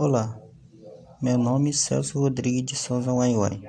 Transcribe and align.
Olá, 0.00 0.40
meu 1.20 1.36
nome 1.36 1.70
é 1.70 1.72
Celso 1.72 2.20
Rodrigues 2.20 2.64
de 2.64 2.76
Souza 2.76 3.12
Waiwai. 3.12 3.60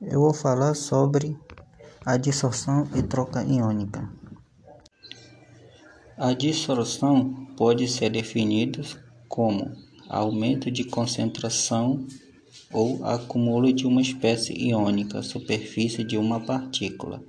Eu 0.00 0.20
vou 0.20 0.32
falar 0.32 0.74
sobre 0.74 1.36
a 2.06 2.16
dissorção 2.16 2.88
e 2.94 3.02
troca 3.02 3.42
iônica. 3.42 4.08
A 6.16 6.32
dissorção 6.32 7.44
pode 7.56 7.88
ser 7.88 8.10
definida 8.10 8.80
como 9.28 9.72
aumento 10.08 10.70
de 10.70 10.84
concentração 10.84 12.06
ou 12.72 13.04
acúmulo 13.04 13.72
de 13.72 13.84
uma 13.84 14.00
espécie 14.00 14.52
iônica 14.52 15.18
à 15.18 15.24
superfície 15.24 16.04
de 16.04 16.16
uma 16.16 16.38
partícula. 16.38 17.20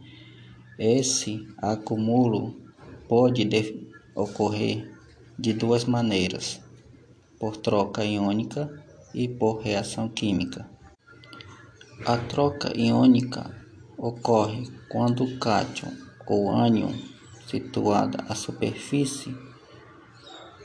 Esse 0.77 1.47
acúmulo 1.57 2.61
pode 3.07 3.49
ocorrer 4.15 4.95
de 5.39 5.52
duas 5.52 5.83
maneiras 5.83 6.61
por 7.41 7.58
troca 7.58 8.05
iônica 8.05 8.70
e 9.16 9.27
por 9.27 9.62
reação 9.62 10.08
química. 10.08 10.70
A 12.05 12.16
troca 12.16 12.72
iônica 12.77 13.50
ocorre 13.98 14.70
quando 14.88 15.23
o 15.23 15.40
cátion 15.40 15.90
ou 16.27 16.52
ânion 16.52 16.94
situado 17.48 18.20
à 18.30 18.36
superfície 18.36 19.36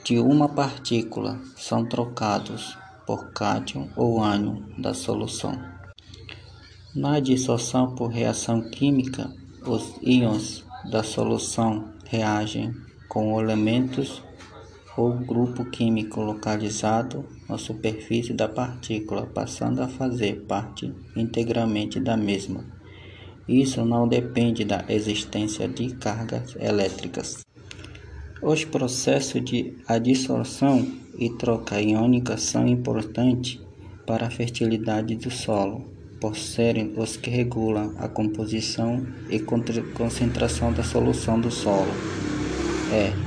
de 0.05 0.19
uma 0.19 0.51
partícula 0.51 1.41
são 1.57 1.83
trocados 1.87 2.77
por 3.07 3.33
cátion 3.33 3.88
ou 3.97 4.23
ânion 4.23 4.61
da 4.77 4.93
solução. 4.93 5.59
Na 6.95 7.21
dissolução 7.21 7.95
por 7.95 8.09
reação 8.09 8.61
química, 8.71 9.33
os 9.66 9.95
íons 10.02 10.63
da 10.91 11.02
solução 11.02 11.95
reagem 12.05 12.74
com 13.09 13.41
elementos 13.41 14.26
ou 14.96 15.12
grupo 15.12 15.64
químico 15.66 16.20
localizado 16.20 17.24
na 17.48 17.59
superfície 17.59 18.32
da 18.32 18.48
partícula, 18.48 19.26
passando 19.26 19.82
a 19.82 19.88
fazer 19.88 20.45
parte 20.48 20.93
integralmente 21.15 22.01
da 22.01 22.16
mesma. 22.16 22.65
Isso 23.46 23.84
não 23.84 24.09
depende 24.09 24.65
da 24.65 24.84
existência 24.88 25.68
de 25.68 25.95
cargas 25.95 26.56
elétricas. 26.56 27.45
Os 28.43 28.65
processos 28.65 29.45
de 29.45 29.76
adsorção 29.87 30.87
e 31.18 31.30
troca 31.30 31.80
iônica 31.80 32.37
são 32.37 32.66
importantes 32.66 33.60
para 34.06 34.26
a 34.26 34.30
fertilidade 34.30 35.15
do 35.16 35.30
solo, 35.30 35.84
por 36.21 36.37
serem 36.37 36.95
os 36.96 37.16
que 37.16 37.30
regulam 37.30 37.95
a 37.99 38.09
composição 38.09 39.06
e 39.30 39.38
concentração 39.38 40.73
da 40.73 40.82
solução 40.82 41.40
do 41.40 41.51
solo. 41.51 41.90
É 42.93 43.26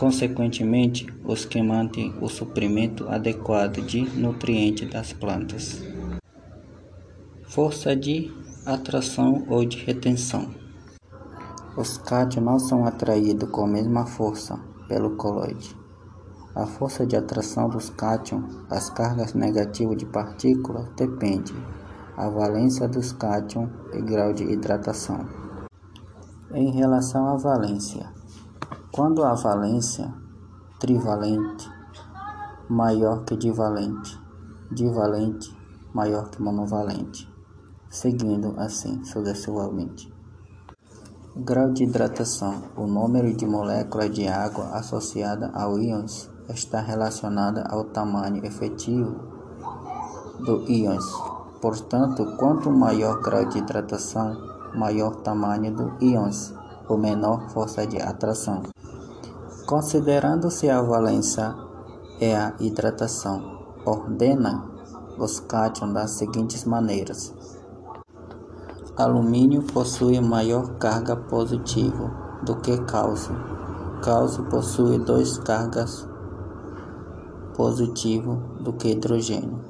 consequentemente, 0.00 1.06
os 1.26 1.44
que 1.44 1.62
mantêm 1.62 2.14
o 2.22 2.26
suprimento 2.26 3.06
adequado 3.06 3.82
de 3.82 4.00
nutrientes 4.18 4.88
das 4.88 5.12
plantas. 5.12 5.82
Força 7.42 7.94
de 7.94 8.32
atração 8.64 9.44
ou 9.46 9.62
de 9.62 9.76
retenção. 9.84 10.48
Os 11.76 11.98
cátions 11.98 12.42
não 12.42 12.58
são 12.58 12.86
atraídos 12.86 13.50
com 13.50 13.64
a 13.64 13.68
mesma 13.68 14.06
força 14.06 14.58
pelo 14.88 15.16
coloide. 15.16 15.76
A 16.54 16.64
força 16.64 17.06
de 17.06 17.14
atração 17.14 17.68
dos 17.68 17.90
cátions 17.90 18.56
às 18.70 18.88
cargas 18.88 19.34
negativas 19.34 19.98
de 19.98 20.06
partículas 20.06 20.88
depende 20.96 21.52
da 22.16 22.26
valência 22.30 22.88
dos 22.88 23.12
cátions 23.12 23.68
e 23.92 24.00
grau 24.00 24.32
de 24.32 24.44
hidratação. 24.44 25.28
Em 26.54 26.70
relação 26.70 27.26
à 27.26 27.36
valência, 27.36 28.18
quando 28.92 29.22
a 29.22 29.34
valência 29.34 30.12
trivalente 30.80 31.70
maior 32.68 33.24
que 33.24 33.36
divalente, 33.36 34.20
divalente 34.68 35.56
maior 35.94 36.28
que 36.28 36.42
monovalente, 36.42 37.32
seguindo 37.88 38.52
assim 38.58 39.04
sucessivamente. 39.04 40.12
Grau 41.36 41.70
de 41.70 41.84
hidratação: 41.84 42.64
o 42.76 42.84
número 42.88 43.32
de 43.32 43.46
moléculas 43.46 44.10
de 44.10 44.26
água 44.26 44.70
associada 44.70 45.52
ao 45.54 45.78
íons 45.78 46.28
está 46.48 46.80
relacionado 46.80 47.62
ao 47.68 47.84
tamanho 47.84 48.44
efetivo 48.44 49.14
do 50.44 50.68
íons. 50.68 51.06
Portanto, 51.60 52.26
quanto 52.36 52.72
maior 52.72 53.20
grau 53.20 53.44
de 53.44 53.58
hidratação, 53.58 54.36
maior 54.74 55.14
tamanho 55.16 55.72
do 55.72 56.04
íons, 56.04 56.52
ou 56.88 56.98
menor 56.98 57.48
força 57.50 57.86
de 57.86 58.02
atração. 58.02 58.64
Considerando-se 59.70 60.68
a 60.68 60.82
valência 60.82 61.54
e 62.20 62.32
a 62.32 62.52
hidratação, 62.58 63.40
ordena 63.86 64.68
os 65.16 65.38
cátions 65.38 65.94
das 65.94 66.10
seguintes 66.10 66.64
maneiras. 66.64 67.32
Alumínio 68.96 69.62
possui 69.62 70.20
maior 70.20 70.70
carga 70.78 71.14
positiva 71.14 72.10
do 72.42 72.56
que 72.56 72.78
cálcio. 72.78 73.32
Cálcio 74.02 74.42
possui 74.46 74.98
duas 74.98 75.38
cargas 75.38 76.04
positivas 77.54 78.38
do 78.60 78.72
que 78.72 78.88
hidrogênio, 78.88 79.60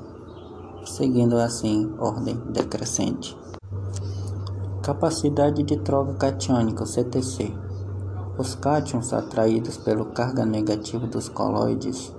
seguindo 0.87 1.37
assim 1.37 1.95
ordem 1.99 2.37
decrescente. 2.51 3.37
Capacidade 4.83 5.63
de 5.63 5.77
troca 5.81 6.15
catiônica, 6.15 6.87
CTC. 6.87 7.70
Os 8.41 8.55
cátions 8.55 9.13
atraídos 9.13 9.77
pela 9.77 10.03
carga 10.07 10.47
negativa 10.47 11.07
dos 11.07 11.29
coloides 11.29 12.11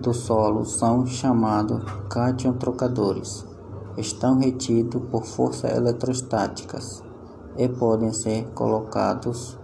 do 0.00 0.14
solo 0.14 0.64
são 0.64 1.04
chamados 1.04 1.82
cátion 2.08 2.52
trocadores. 2.52 3.44
Estão 3.98 4.38
retidos 4.38 5.02
por 5.10 5.24
forças 5.24 5.76
eletrostáticas 5.76 7.02
e 7.56 7.68
podem 7.68 8.12
ser 8.12 8.46
colocados 8.54 9.58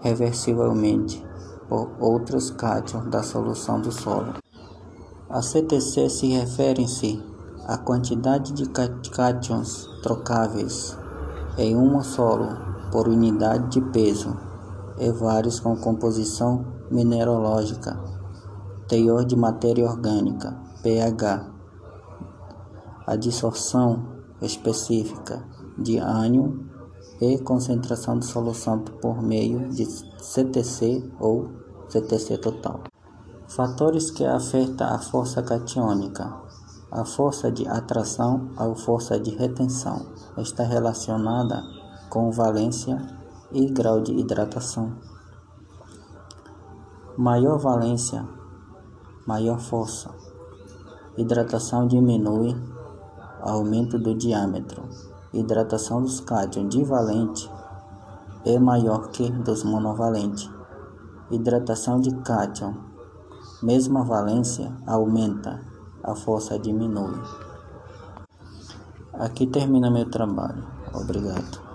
reversivelmente 0.00 1.24
por 1.68 1.92
outros 2.00 2.50
cátions 2.50 3.08
da 3.08 3.22
solução 3.22 3.80
do 3.80 3.92
solo. 3.92 4.34
A 5.28 5.40
CTC 5.40 6.10
se 6.10 6.26
refere-se 6.26 7.22
à 7.68 7.78
quantidade 7.78 8.52
de 8.52 8.68
cátions 8.68 9.88
trocáveis 10.02 10.98
em 11.56 11.76
um 11.76 12.02
solo 12.02 12.48
por 12.90 13.06
unidade 13.06 13.68
de 13.68 13.80
peso 13.92 14.49
e 15.00 15.10
vários 15.10 15.58
com 15.58 15.74
composição 15.76 16.64
mineralógica, 16.90 17.98
teor 18.86 19.24
de 19.24 19.34
matéria 19.34 19.86
orgânica, 19.86 20.54
pH, 20.82 21.50
a 23.06 23.16
dissorção 23.16 24.06
específica 24.42 25.42
de 25.78 25.98
ânion 25.98 26.58
e 27.20 27.38
concentração 27.38 28.18
de 28.18 28.26
solução 28.26 28.78
por 28.78 29.22
meio 29.22 29.68
de 29.70 29.86
CTC 29.86 31.10
ou 31.18 31.48
CTC 31.88 32.38
total. 32.38 32.80
Fatores 33.48 34.10
que 34.10 34.24
afetam 34.24 34.86
a 34.86 34.98
força 34.98 35.42
catiônica. 35.42 36.32
A 36.90 37.04
força 37.04 37.50
de 37.50 37.66
atração 37.68 38.50
ou 38.58 38.74
força 38.74 39.18
de 39.18 39.30
retenção 39.30 40.06
está 40.36 40.64
relacionada 40.64 41.62
com 42.08 42.30
valência 42.32 43.19
e 43.52 43.66
grau 43.66 44.00
de 44.00 44.12
hidratação. 44.12 44.92
Maior 47.16 47.58
valência, 47.58 48.26
maior 49.26 49.58
força. 49.58 50.10
Hidratação 51.16 51.86
diminui, 51.86 52.56
aumento 53.40 53.98
do 53.98 54.14
diâmetro. 54.14 54.88
Hidratação 55.32 56.02
dos 56.02 56.20
cátions 56.20 56.68
divalente 56.68 57.50
é 58.44 58.58
maior 58.58 59.08
que 59.08 59.30
dos 59.30 59.64
monovalentes. 59.64 60.50
Hidratação 61.30 62.00
de 62.00 62.14
cátion, 62.22 62.74
mesma 63.62 64.02
valência, 64.02 64.72
aumenta, 64.86 65.60
a 66.02 66.14
força 66.14 66.58
diminui. 66.58 67.20
Aqui 69.12 69.46
termina 69.46 69.90
meu 69.90 70.08
trabalho. 70.10 70.66
Obrigado. 70.94 71.69